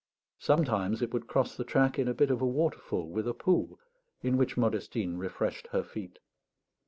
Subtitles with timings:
[0.39, 3.79] Sometimes it would cross the track in a bit of waterfall, with a pool,
[4.23, 6.17] in which Modestine refreshed her feet.